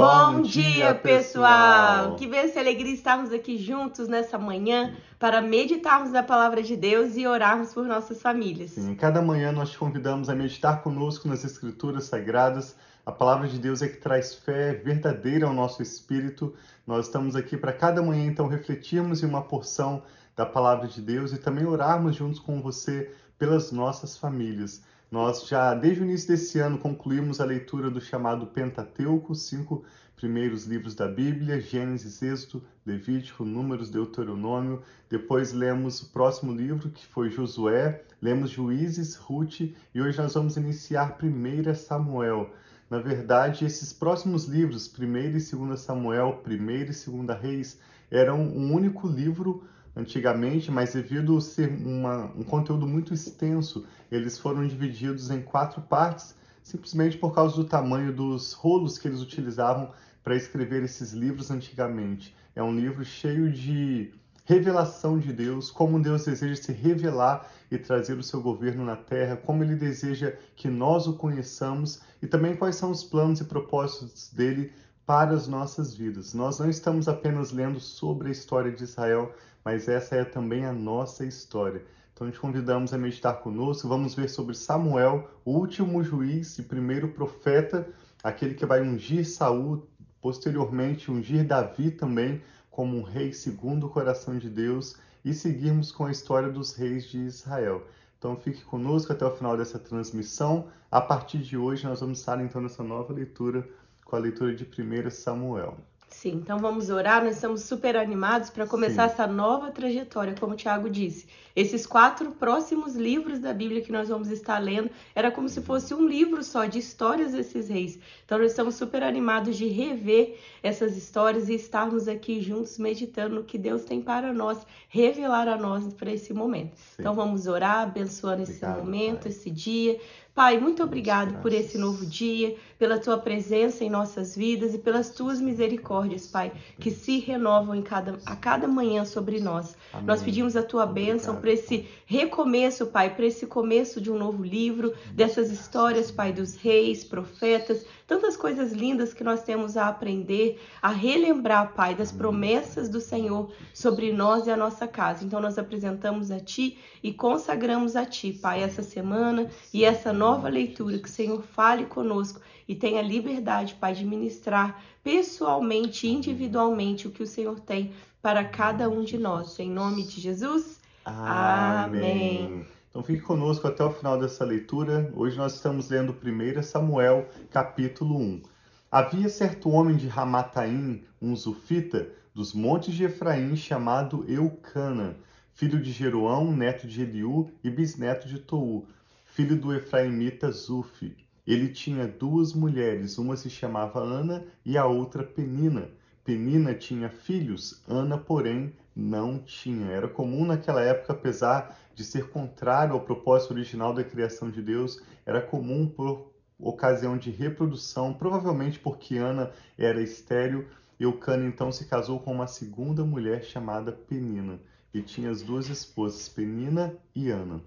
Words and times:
Bom 0.00 0.40
dia, 0.40 0.94
pessoal! 0.94 2.16
Que 2.16 2.26
bênção 2.26 2.56
e 2.56 2.58
alegria 2.60 2.94
estarmos 2.94 3.34
aqui 3.34 3.58
juntos 3.58 4.08
nessa 4.08 4.38
manhã 4.38 4.96
para 5.18 5.42
meditarmos 5.42 6.10
na 6.10 6.22
palavra 6.22 6.62
de 6.62 6.74
Deus 6.74 7.18
e 7.18 7.26
orarmos 7.26 7.74
por 7.74 7.84
nossas 7.84 8.22
famílias. 8.22 8.70
Sim, 8.70 8.94
cada 8.94 9.20
manhã 9.20 9.52
nós 9.52 9.72
te 9.72 9.76
convidamos 9.76 10.30
a 10.30 10.34
meditar 10.34 10.82
conosco 10.82 11.28
nas 11.28 11.44
Escrituras 11.44 12.04
Sagradas. 12.04 12.74
A 13.04 13.12
palavra 13.12 13.46
de 13.46 13.58
Deus 13.58 13.82
é 13.82 13.88
que 13.88 13.98
traz 13.98 14.34
fé 14.34 14.72
verdadeira 14.72 15.46
ao 15.46 15.52
nosso 15.52 15.82
espírito. 15.82 16.54
Nós 16.86 17.04
estamos 17.04 17.36
aqui 17.36 17.58
para 17.58 17.74
cada 17.74 18.00
manhã, 18.00 18.24
então, 18.24 18.46
refletirmos 18.46 19.22
em 19.22 19.26
uma 19.26 19.42
porção 19.42 20.02
da 20.34 20.46
palavra 20.46 20.88
de 20.88 21.02
Deus 21.02 21.30
e 21.34 21.36
também 21.36 21.66
orarmos 21.66 22.16
juntos 22.16 22.40
com 22.40 22.62
você 22.62 23.12
pelas 23.38 23.70
nossas 23.70 24.16
famílias. 24.16 24.82
Nós 25.10 25.48
já, 25.48 25.74
desde 25.74 26.02
o 26.02 26.04
início 26.04 26.28
desse 26.28 26.60
ano, 26.60 26.78
concluímos 26.78 27.40
a 27.40 27.44
leitura 27.44 27.90
do 27.90 28.00
chamado 28.00 28.46
Pentateuco, 28.46 29.34
cinco 29.34 29.84
primeiros 30.14 30.66
livros 30.66 30.94
da 30.94 31.08
Bíblia, 31.08 31.60
Gênesis, 31.60 32.22
Êxodo, 32.22 32.62
Levítico, 32.86 33.44
Números, 33.44 33.90
Deuteronômio. 33.90 34.82
Depois 35.08 35.52
lemos 35.52 36.00
o 36.00 36.10
próximo 36.10 36.52
livro, 36.52 36.90
que 36.90 37.04
foi 37.04 37.28
Josué, 37.28 38.04
lemos 38.22 38.50
Juízes, 38.50 39.16
Ruth, 39.16 39.62
e 39.62 40.00
hoje 40.00 40.16
nós 40.16 40.34
vamos 40.34 40.56
iniciar 40.56 41.18
1 41.20 41.74
Samuel. 41.74 42.48
Na 42.88 43.00
verdade, 43.00 43.64
esses 43.64 43.92
próximos 43.92 44.44
livros, 44.44 44.92
1 44.96 45.16
e 45.16 45.30
2 45.30 45.80
Samuel, 45.80 46.40
1 46.46 46.70
e 46.70 46.84
2 46.84 47.40
Reis, 47.40 47.80
eram 48.08 48.40
um 48.40 48.72
único 48.72 49.08
livro 49.08 49.64
antigamente, 49.94 50.70
mas 50.70 50.92
devido 50.92 51.40
ser 51.40 51.68
uma, 51.68 52.26
um 52.36 52.42
conteúdo 52.42 52.86
muito 52.86 53.12
extenso, 53.12 53.84
eles 54.10 54.38
foram 54.38 54.66
divididos 54.66 55.30
em 55.30 55.42
quatro 55.42 55.80
partes, 55.82 56.34
simplesmente 56.62 57.16
por 57.16 57.34
causa 57.34 57.56
do 57.56 57.64
tamanho 57.64 58.12
dos 58.12 58.52
rolos 58.52 58.98
que 58.98 59.08
eles 59.08 59.20
utilizavam 59.20 59.90
para 60.22 60.36
escrever 60.36 60.82
esses 60.82 61.12
livros 61.12 61.50
antigamente. 61.50 62.34
É 62.54 62.62
um 62.62 62.74
livro 62.74 63.04
cheio 63.04 63.50
de 63.50 64.12
revelação 64.44 65.18
de 65.18 65.32
Deus, 65.32 65.70
como 65.70 66.02
Deus 66.02 66.24
deseja 66.24 66.60
se 66.60 66.72
revelar 66.72 67.48
e 67.70 67.78
trazer 67.78 68.18
o 68.18 68.22
seu 68.22 68.42
governo 68.42 68.84
na 68.84 68.96
terra, 68.96 69.36
como 69.36 69.62
ele 69.62 69.76
deseja 69.76 70.32
que 70.56 70.68
nós 70.68 71.06
o 71.06 71.14
conheçamos 71.14 72.00
e 72.20 72.26
também 72.26 72.56
quais 72.56 72.74
são 72.74 72.90
os 72.90 73.04
planos 73.04 73.40
e 73.40 73.44
propósitos 73.44 74.32
dele 74.32 74.72
para 75.10 75.34
as 75.34 75.48
nossas 75.48 75.92
vidas. 75.92 76.34
Nós 76.34 76.60
não 76.60 76.70
estamos 76.70 77.08
apenas 77.08 77.50
lendo 77.50 77.80
sobre 77.80 78.28
a 78.28 78.30
história 78.30 78.70
de 78.70 78.84
Israel, 78.84 79.34
mas 79.64 79.88
essa 79.88 80.14
é 80.14 80.24
também 80.24 80.64
a 80.64 80.72
nossa 80.72 81.26
história. 81.26 81.82
Então 82.14 82.30
te 82.30 82.38
convidamos 82.38 82.94
a 82.94 82.96
meditar 82.96 83.40
conosco. 83.40 83.88
Vamos 83.88 84.14
ver 84.14 84.30
sobre 84.30 84.54
Samuel, 84.54 85.28
o 85.44 85.50
último 85.50 86.04
juiz 86.04 86.56
e 86.60 86.62
primeiro 86.62 87.08
profeta, 87.08 87.88
aquele 88.22 88.54
que 88.54 88.64
vai 88.64 88.82
ungir 88.82 89.28
Saul, 89.28 89.84
posteriormente 90.22 91.10
ungir 91.10 91.44
Davi 91.44 91.90
também 91.90 92.40
como 92.70 92.96
um 92.96 93.02
rei 93.02 93.32
segundo 93.32 93.88
o 93.88 93.90
coração 93.90 94.38
de 94.38 94.48
Deus 94.48 94.94
e 95.24 95.34
seguirmos 95.34 95.90
com 95.90 96.06
a 96.06 96.12
história 96.12 96.52
dos 96.52 96.76
reis 96.76 97.06
de 97.06 97.18
Israel. 97.18 97.84
Então 98.16 98.36
fique 98.36 98.62
conosco 98.62 99.12
até 99.12 99.26
o 99.26 99.34
final 99.34 99.56
dessa 99.56 99.76
transmissão. 99.76 100.68
A 100.88 101.00
partir 101.00 101.38
de 101.38 101.56
hoje 101.56 101.84
nós 101.84 101.98
vamos 101.98 102.20
estar 102.20 102.40
então 102.40 102.62
nessa 102.62 102.84
nova 102.84 103.12
leitura 103.12 103.68
com 104.10 104.16
a 104.16 104.18
leitura 104.18 104.52
de 104.52 104.64
1 104.64 105.08
Samuel. 105.08 105.78
Sim, 106.08 106.32
então 106.32 106.58
vamos 106.58 106.90
orar. 106.90 107.22
Nós 107.22 107.36
estamos 107.36 107.62
super 107.62 107.96
animados 107.96 108.50
para 108.50 108.66
começar 108.66 109.06
Sim. 109.06 109.14
essa 109.14 109.26
nova 109.28 109.70
trajetória, 109.70 110.34
como 110.38 110.54
o 110.54 110.56
Tiago 110.56 110.90
disse. 110.90 111.28
Esses 111.60 111.84
quatro 111.84 112.30
próximos 112.32 112.96
livros 112.96 113.38
da 113.38 113.52
Bíblia 113.52 113.82
que 113.82 113.92
nós 113.92 114.08
vamos 114.08 114.30
estar 114.30 114.58
lendo 114.58 114.88
era 115.14 115.30
como 115.30 115.46
se 115.46 115.60
fosse 115.60 115.92
um 115.92 116.08
livro 116.08 116.42
só 116.42 116.64
de 116.64 116.78
histórias 116.78 117.32
desses 117.32 117.68
reis. 117.68 117.98
Então 118.24 118.38
nós 118.38 118.52
estamos 118.52 118.76
super 118.76 119.02
animados 119.02 119.58
de 119.58 119.66
rever 119.66 120.38
essas 120.62 120.96
histórias 120.96 121.50
e 121.50 121.54
estarmos 121.54 122.08
aqui 122.08 122.40
juntos 122.40 122.78
meditando 122.78 123.34
no 123.34 123.44
que 123.44 123.58
Deus 123.58 123.84
tem 123.84 124.00
para 124.00 124.32
nós, 124.32 124.66
revelar 124.88 125.48
a 125.48 125.56
nós 125.58 125.92
para 125.92 126.10
esse 126.10 126.32
momento. 126.32 126.76
Sim. 126.76 126.96
Então 127.00 127.14
vamos 127.14 127.46
orar, 127.46 127.82
abençoando 127.82 128.42
esse 128.42 128.64
momento, 128.64 129.24
pai. 129.24 129.32
esse 129.32 129.50
dia. 129.50 130.00
Pai, 130.34 130.58
muito 130.58 130.82
obrigado 130.82 131.42
por 131.42 131.52
esse 131.52 131.76
novo 131.76 132.06
dia, 132.06 132.56
pela 132.78 132.98
tua 132.98 133.18
presença 133.18 133.84
em 133.84 133.90
nossas 133.90 134.36
vidas 134.36 134.72
e 134.74 134.78
pelas 134.78 135.10
tuas 135.10 135.40
misericórdias, 135.40 136.26
Pai, 136.26 136.52
que 136.78 136.90
se 136.90 137.18
renovam 137.18 137.74
em 137.74 137.82
cada, 137.82 138.16
a 138.24 138.36
cada 138.36 138.66
manhã 138.68 139.04
sobre 139.04 139.40
nós. 139.40 139.76
Amém. 139.92 140.06
Nós 140.06 140.22
pedimos 140.22 140.56
a 140.56 140.62
tua 140.62 140.86
bênção 140.86 141.36
para 141.50 141.54
esse 141.54 141.88
recomeço, 142.06 142.86
Pai, 142.86 143.12
para 143.12 143.26
esse 143.26 143.44
começo 143.44 144.00
de 144.00 144.08
um 144.08 144.16
novo 144.16 144.44
livro, 144.44 144.94
dessas 145.12 145.50
histórias, 145.50 146.08
Pai, 146.08 146.32
dos 146.32 146.54
reis, 146.54 147.02
profetas, 147.02 147.84
tantas 148.06 148.36
coisas 148.36 148.72
lindas 148.72 149.12
que 149.12 149.24
nós 149.24 149.42
temos 149.42 149.76
a 149.76 149.88
aprender, 149.88 150.60
a 150.80 150.90
relembrar, 150.90 151.74
Pai, 151.74 151.96
das 151.96 152.12
promessas 152.12 152.88
do 152.88 153.00
Senhor 153.00 153.50
sobre 153.74 154.12
nós 154.12 154.46
e 154.46 154.50
a 154.50 154.56
nossa 154.56 154.86
casa. 154.86 155.24
Então 155.24 155.40
nós 155.40 155.58
apresentamos 155.58 156.30
a 156.30 156.38
Ti 156.38 156.78
e 157.02 157.12
consagramos 157.12 157.96
a 157.96 158.06
Ti, 158.06 158.32
Pai, 158.32 158.62
essa 158.62 158.84
semana 158.84 159.50
e 159.74 159.84
essa 159.84 160.12
nova 160.12 160.48
leitura, 160.48 161.00
que 161.00 161.08
o 161.08 161.12
Senhor 161.12 161.42
fale 161.42 161.86
conosco 161.86 162.40
e 162.68 162.76
tenha 162.76 163.02
liberdade, 163.02 163.74
Pai, 163.74 163.92
de 163.92 164.04
ministrar 164.04 164.80
pessoalmente, 165.02 166.06
individualmente 166.06 167.08
o 167.08 167.10
que 167.10 167.24
o 167.24 167.26
Senhor 167.26 167.58
tem 167.58 167.92
para 168.22 168.44
cada 168.44 168.88
um 168.88 169.02
de 169.02 169.18
nós. 169.18 169.58
Em 169.58 169.68
nome 169.68 170.04
de 170.04 170.20
Jesus. 170.20 170.79
Amém. 171.04 172.66
Então 172.90 173.02
fique 173.02 173.22
conosco 173.22 173.66
até 173.66 173.84
o 173.84 173.92
final 173.92 174.18
dessa 174.18 174.44
leitura. 174.44 175.12
Hoje 175.14 175.36
nós 175.36 175.54
estamos 175.54 175.88
lendo 175.88 176.12
1 176.12 176.62
Samuel, 176.62 177.28
capítulo 177.50 178.18
1. 178.18 178.42
Havia 178.90 179.28
certo 179.28 179.70
homem 179.70 179.96
de 179.96 180.08
Ramataim, 180.08 181.04
um 181.22 181.34
zufita, 181.36 182.08
dos 182.34 182.52
montes 182.52 182.94
de 182.94 183.04
Efraim, 183.04 183.56
chamado 183.56 184.24
Eucana, 184.28 185.16
filho 185.54 185.80
de 185.80 185.92
Jeroão, 185.92 186.52
neto 186.52 186.86
de 186.86 187.02
Eliú 187.02 187.50
e 187.62 187.70
bisneto 187.70 188.28
de 188.28 188.38
Tou, 188.38 188.86
filho 189.24 189.56
do 189.56 189.74
efraimita 189.74 190.50
Zufi. 190.50 191.16
Ele 191.46 191.68
tinha 191.68 192.06
duas 192.06 192.52
mulheres, 192.52 193.18
uma 193.18 193.36
se 193.36 193.48
chamava 193.48 194.00
Ana 194.00 194.44
e 194.64 194.76
a 194.76 194.86
outra 194.86 195.22
Penina. 195.22 195.88
Penina 196.24 196.74
tinha 196.74 197.08
filhos, 197.08 197.82
Ana, 197.88 198.18
porém, 198.18 198.72
não 198.94 199.38
tinha. 199.38 199.90
Era 199.90 200.08
comum 200.08 200.44
naquela 200.44 200.82
época, 200.82 201.12
apesar 201.12 201.78
de 201.94 202.04
ser 202.04 202.30
contrário 202.30 202.94
ao 202.94 203.00
propósito 203.00 203.52
original 203.52 203.92
da 203.92 204.04
criação 204.04 204.50
de 204.50 204.62
Deus, 204.62 205.02
era 205.24 205.40
comum 205.40 205.86
por 205.86 206.30
ocasião 206.58 207.16
de 207.16 207.30
reprodução, 207.30 208.12
provavelmente 208.12 208.78
porque 208.78 209.16
Ana 209.16 209.50
era 209.78 210.02
estéril, 210.02 210.66
Eucana 210.98 211.46
então 211.46 211.72
se 211.72 211.86
casou 211.86 212.20
com 212.20 212.32
uma 212.32 212.46
segunda 212.46 213.04
mulher 213.04 213.42
chamada 213.42 213.90
Penina, 213.92 214.60
e 214.92 215.00
tinha 215.00 215.30
as 215.30 215.40
duas 215.40 215.68
esposas, 215.68 216.28
Penina 216.28 216.94
e 217.14 217.30
Ana. 217.30 217.62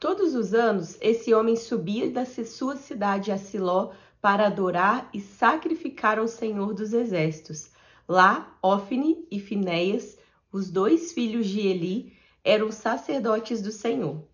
Todos 0.00 0.34
os 0.34 0.54
anos, 0.54 0.96
esse 1.00 1.34
homem 1.34 1.56
subia 1.56 2.10
da 2.10 2.24
sua 2.24 2.76
cidade 2.76 3.32
a 3.32 3.36
Siló 3.36 3.90
para 4.20 4.46
adorar 4.46 5.08
e 5.12 5.20
sacrificar 5.20 6.18
ao 6.18 6.28
Senhor 6.28 6.72
dos 6.72 6.92
Exércitos. 6.92 7.70
Lá, 8.06 8.56
Ofne 8.62 9.26
e 9.30 9.38
Finéias, 9.38 10.17
os 10.52 10.70
dois 10.70 11.12
filhos 11.12 11.46
de 11.46 11.60
Eli, 11.60 12.12
eram 12.44 12.72
sacerdotes 12.72 13.60
do 13.60 13.70
Senhor. 13.70 14.24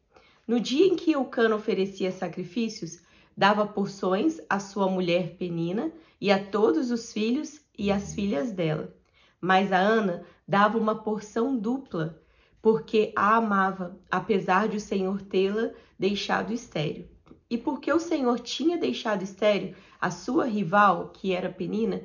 No 0.47 0.61
dia 0.61 0.87
em 0.87 0.95
que 0.95 1.13
Eucana 1.13 1.57
oferecia 1.57 2.13
sacrifícios, 2.13 3.01
dava 3.37 3.67
porções 3.67 4.41
à 4.49 4.61
sua 4.61 4.89
mulher 4.89 5.37
Penina 5.37 5.91
e 6.21 6.31
a 6.31 6.43
todos 6.43 6.91
os 6.91 7.13
filhos 7.13 7.61
e 7.77 7.91
as 7.91 8.15
filhas 8.15 8.53
dela. 8.53 8.95
Mas 9.41 9.73
a 9.73 9.79
Ana 9.79 10.25
dava 10.47 10.79
uma 10.79 10.95
porção 10.95 11.57
dupla 11.57 12.21
porque 12.65 13.13
a 13.15 13.37
amava, 13.37 13.99
apesar 14.11 14.69
de 14.69 14.79
o 14.79 14.81
Senhor 14.81 15.21
tê-la 15.21 15.71
deixado 15.99 16.51
estéril. 16.51 17.07
E 17.51 17.59
porque 17.59 17.93
o 17.93 18.01
Senhor 18.01 18.41
tinha 18.41 18.79
deixado 18.79 19.23
estéril 19.23 19.75
a 20.01 20.11
sua 20.11 20.47
rival, 20.47 21.11
que 21.11 21.33
era 21.33 21.53
Penina, 21.53 22.01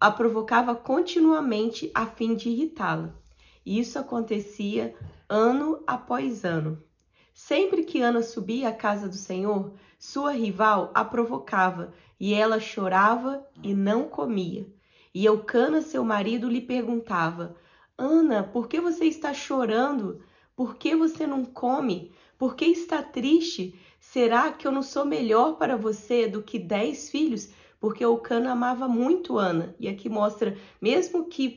a 0.00 0.10
provocava 0.10 0.74
continuamente 0.74 1.90
a 1.94 2.06
fim 2.06 2.34
de 2.34 2.48
irritá-la. 2.48 3.14
Isso 3.66 3.98
acontecia 3.98 4.94
ano 5.28 5.82
após 5.86 6.44
ano. 6.44 6.82
Sempre 7.34 7.84
que 7.84 8.00
Ana 8.00 8.22
subia 8.22 8.68
à 8.68 8.72
casa 8.72 9.08
do 9.08 9.14
Senhor, 9.14 9.72
sua 9.98 10.32
rival 10.32 10.90
a 10.94 11.04
provocava, 11.04 11.92
e 12.18 12.34
ela 12.34 12.58
chorava 12.58 13.46
e 13.62 13.74
não 13.74 14.04
comia. 14.04 14.66
E 15.14 15.24
Eucana, 15.24 15.80
seu 15.80 16.04
marido, 16.04 16.48
lhe 16.48 16.60
perguntava: 16.60 17.56
Ana, 17.96 18.42
por 18.42 18.68
que 18.68 18.80
você 18.80 19.04
está 19.04 19.32
chorando? 19.34 20.20
Por 20.56 20.76
que 20.76 20.96
você 20.96 21.26
não 21.26 21.44
come? 21.44 22.12
Por 22.36 22.56
que 22.56 22.64
está 22.64 23.02
triste? 23.02 23.78
Será 24.00 24.52
que 24.52 24.66
eu 24.66 24.72
não 24.72 24.82
sou 24.82 25.04
melhor 25.04 25.56
para 25.56 25.76
você 25.76 26.26
do 26.26 26.42
que 26.42 26.58
dez 26.58 27.10
filhos? 27.10 27.50
Porque 27.80 28.04
o 28.04 28.18
Cano 28.18 28.48
amava 28.48 28.88
muito 28.88 29.38
Ana. 29.38 29.74
E 29.78 29.88
aqui 29.88 30.08
mostra, 30.08 30.56
mesmo 30.80 31.26
que 31.26 31.48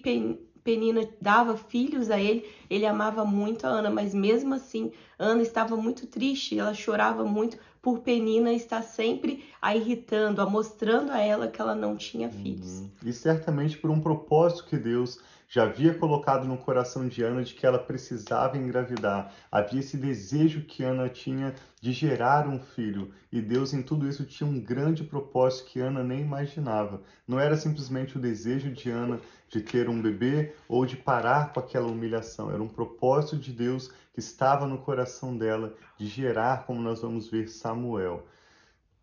Penina 0.63 1.07
dava 1.19 1.57
filhos 1.57 2.11
a 2.11 2.19
ele, 2.19 2.45
ele 2.69 2.85
amava 2.85 3.25
muito 3.25 3.65
a 3.65 3.69
Ana, 3.69 3.89
mas 3.89 4.13
mesmo 4.13 4.53
assim, 4.53 4.91
Ana 5.17 5.41
estava 5.41 5.75
muito 5.75 6.05
triste, 6.05 6.57
ela 6.57 6.73
chorava 6.73 7.23
muito 7.25 7.57
por 7.81 7.99
Penina 7.99 8.53
estar 8.53 8.83
sempre 8.83 9.43
a 9.59 9.75
irritando, 9.75 10.41
a 10.41 10.45
mostrando 10.45 11.11
a 11.11 11.19
ela 11.19 11.47
que 11.47 11.59
ela 11.59 11.73
não 11.73 11.95
tinha 11.95 12.29
filhos. 12.29 12.81
Uhum. 12.81 12.89
E 13.03 13.11
certamente 13.11 13.77
por 13.77 13.89
um 13.89 13.99
propósito 13.99 14.65
que 14.65 14.77
Deus 14.77 15.19
já 15.53 15.63
havia 15.63 15.93
colocado 15.93 16.47
no 16.47 16.57
coração 16.57 17.09
de 17.09 17.21
Ana 17.21 17.43
de 17.43 17.53
que 17.53 17.65
ela 17.65 17.77
precisava 17.77 18.57
engravidar. 18.57 19.33
Havia 19.51 19.81
esse 19.81 19.97
desejo 19.97 20.61
que 20.61 20.81
Ana 20.81 21.09
tinha 21.09 21.53
de 21.81 21.91
gerar 21.91 22.47
um 22.47 22.57
filho. 22.57 23.11
E 23.29 23.41
Deus, 23.41 23.73
em 23.73 23.81
tudo 23.81 24.07
isso, 24.07 24.23
tinha 24.23 24.49
um 24.49 24.61
grande 24.61 25.03
propósito 25.03 25.67
que 25.67 25.81
Ana 25.81 26.05
nem 26.05 26.21
imaginava. 26.21 27.01
Não 27.27 27.37
era 27.37 27.57
simplesmente 27.57 28.17
o 28.17 28.21
desejo 28.21 28.71
de 28.71 28.89
Ana 28.89 29.19
de 29.49 29.59
ter 29.59 29.89
um 29.89 30.01
bebê 30.01 30.53
ou 30.69 30.85
de 30.85 30.95
parar 30.95 31.51
com 31.51 31.59
aquela 31.59 31.87
humilhação. 31.87 32.49
Era 32.49 32.63
um 32.63 32.69
propósito 32.69 33.35
de 33.35 33.51
Deus 33.51 33.91
que 34.13 34.21
estava 34.21 34.65
no 34.65 34.77
coração 34.77 35.37
dela 35.37 35.73
de 35.97 36.07
gerar, 36.07 36.65
como 36.65 36.81
nós 36.81 37.01
vamos 37.01 37.29
ver, 37.29 37.49
Samuel. 37.49 38.25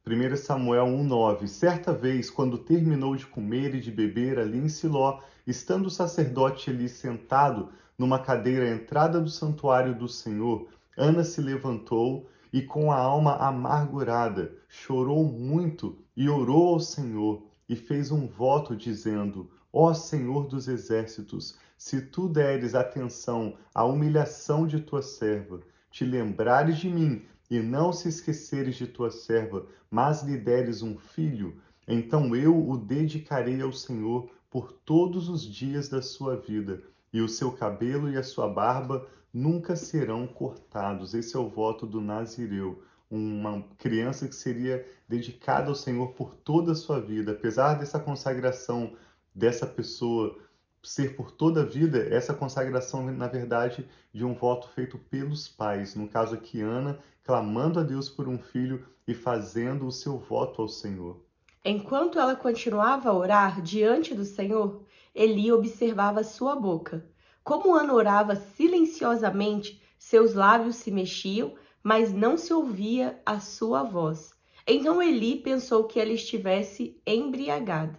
1 0.09 0.37
Samuel 0.37 0.87
1,9 0.87 1.47
Certa 1.47 1.93
vez, 1.93 2.31
quando 2.31 2.57
terminou 2.57 3.15
de 3.15 3.27
comer 3.27 3.75
e 3.75 3.81
de 3.81 3.91
beber 3.91 4.39
ali 4.39 4.57
em 4.57 4.69
Siló, 4.69 5.21
estando 5.47 5.87
o 5.87 5.91
sacerdote 5.91 6.71
ali 6.71 6.89
sentado 6.89 7.69
numa 7.99 8.19
cadeira 8.19 8.65
à 8.65 8.71
entrada 8.71 9.21
do 9.21 9.29
santuário 9.29 9.95
do 9.95 10.09
Senhor, 10.09 10.67
Ana 10.97 11.23
se 11.25 11.43
levantou 11.43 12.27
e, 12.51 12.63
com 12.63 12.91
a 12.91 12.97
alma 12.97 13.37
amargurada, 13.37 14.55
chorou 14.67 15.25
muito 15.25 15.99
e 16.17 16.27
orou 16.27 16.69
ao 16.69 16.81
Senhor 16.81 17.43
e 17.69 17.77
fez 17.77 18.11
um 18.11 18.27
voto, 18.27 18.75
dizendo: 18.75 19.51
Ó 19.71 19.93
Senhor 19.93 20.47
dos 20.47 20.69
exércitos, 20.69 21.59
se 21.77 22.01
tu 22.01 22.31
deres 22.31 22.75
atenção 22.75 23.59
à 23.75 23.85
humilhação 23.85 24.67
de 24.67 24.81
tua 24.81 25.03
serva, 25.03 25.61
te 25.91 26.07
lembrares 26.07 26.79
de 26.79 26.89
mim 26.89 27.23
e 27.51 27.61
não 27.61 27.93
se 27.93 28.09
esqueceres 28.09 28.77
de 28.77 28.87
tua 28.87 29.11
serva, 29.11 29.67
mas 29.91 30.23
lhe 30.23 30.37
deres 30.37 30.83
um 30.83 30.97
filho, 30.97 31.57
então 31.87 32.37
eu 32.37 32.69
o 32.69 32.77
dedicarei 32.77 33.61
ao 33.63 33.73
Senhor 33.73 34.31
por 34.51 34.73
todos 34.73 35.29
os 35.29 35.43
dias 35.43 35.89
da 35.89 36.03
sua 36.03 36.37
vida, 36.37 36.83
e 37.13 37.21
o 37.21 37.29
seu 37.29 37.53
cabelo 37.53 38.11
e 38.11 38.17
a 38.17 38.23
sua 38.23 38.49
barba 38.49 39.07
nunca 39.33 39.77
serão 39.77 40.27
cortados. 40.27 41.15
Esse 41.15 41.37
é 41.37 41.39
o 41.39 41.49
voto 41.49 41.87
do 41.87 42.01
Nazireu, 42.01 42.83
uma 43.11 43.65
criança 43.79 44.29
que 44.29 44.35
seria 44.35 44.87
dedicada 45.09 45.69
ao 45.69 45.75
Senhor 45.75 46.09
por 46.09 46.35
toda 46.35 46.73
a 46.73 46.75
sua 46.75 47.01
vida. 47.01 47.33
Apesar 47.33 47.75
dessa 47.75 47.99
consagração 47.99 48.95
dessa 49.35 49.67
pessoa 49.67 50.37
ser 50.83 51.17
por 51.17 51.31
toda 51.31 51.63
a 51.63 51.65
vida, 51.65 51.99
essa 52.11 52.33
consagração, 52.33 53.05
na 53.11 53.27
verdade, 53.27 53.87
de 54.13 54.25
um 54.25 54.35
voto 54.35 54.69
feito 54.69 54.99
pelos 54.99 55.49
pais. 55.49 55.95
No 55.95 56.09
caso 56.09 56.35
aqui, 56.35 56.61
Ana, 56.61 56.99
clamando 57.25 57.81
a 57.81 57.83
Deus 57.83 58.09
por 58.09 58.29
um 58.29 58.39
filho 58.39 58.87
e 59.07 59.15
fazendo 59.15 59.87
o 59.87 59.93
seu 59.93 60.19
voto 60.19 60.63
ao 60.63 60.69
Senhor. 60.69 61.21
Enquanto 61.65 62.19
ela 62.19 62.37
continuava 62.37 63.11
a 63.11 63.13
orar 63.13 63.61
diante 63.61 64.15
do 64.15 64.25
Senhor, 64.25 64.83
Eli 65.15 65.51
observava 65.53 66.23
sua 66.23 66.55
boca. 66.57 67.05
Como 67.43 67.75
Ana 67.75 67.93
orava 67.93 68.37
silenciosamente, 68.37 69.83
seus 69.99 70.35
lábios 70.35 70.77
se 70.77 70.91
mexiam, 70.91 71.55
mas 71.83 72.13
não 72.13 72.37
se 72.37 72.53
ouvia 72.53 73.21
a 73.27 73.41
sua 73.41 73.83
voz. 73.83 74.33
Então 74.67 75.03
Eli 75.03 75.37
pensou 75.37 75.85
que 75.85 75.99
ela 75.99 76.13
estivesse 76.13 77.01
embriagada. 77.07 77.99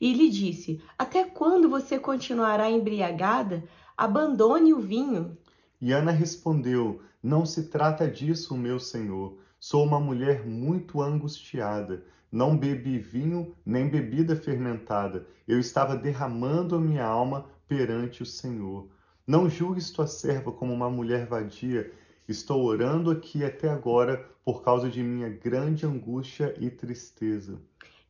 E 0.00 0.12
lhe 0.12 0.28
disse: 0.30 0.82
Até 0.98 1.24
quando 1.24 1.68
você 1.68 1.98
continuará 1.98 2.70
embriagada? 2.70 3.64
Abandone 3.96 4.72
o 4.72 4.80
vinho. 4.80 5.36
E 5.80 5.92
Ana 5.92 6.10
respondeu: 6.10 7.00
Não 7.22 7.44
se 7.46 7.64
trata 7.64 8.08
disso, 8.08 8.56
meu 8.56 8.78
senhor. 8.78 9.38
Sou 9.58 9.84
uma 9.84 9.98
mulher 9.98 10.46
muito 10.46 11.00
angustiada. 11.00 12.04
Não 12.30 12.56
bebi 12.56 12.98
vinho 12.98 13.54
nem 13.64 13.88
bebida 13.88 14.34
fermentada. 14.34 15.26
Eu 15.46 15.60
estava 15.60 15.96
derramando 15.96 16.74
a 16.74 16.80
minha 16.80 17.04
alma 17.04 17.46
perante 17.68 18.22
o 18.22 18.26
Senhor. 18.26 18.88
Não 19.26 19.48
julgues 19.48 19.90
tua 19.90 20.06
serva 20.06 20.50
como 20.50 20.72
uma 20.72 20.90
mulher 20.90 21.26
vadia. 21.26 21.92
Estou 22.28 22.64
orando 22.64 23.10
aqui 23.10 23.44
até 23.44 23.68
agora 23.68 24.28
por 24.44 24.62
causa 24.62 24.90
de 24.90 25.02
minha 25.02 25.28
grande 25.28 25.86
angústia 25.86 26.54
e 26.58 26.68
tristeza. 26.68 27.58